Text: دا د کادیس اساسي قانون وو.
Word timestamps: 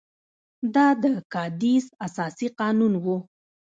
دا 0.73 0.87
د 1.01 1.03
کادیس 1.33 1.85
اساسي 2.05 2.47
قانون 2.59 2.93
وو. 3.03 3.17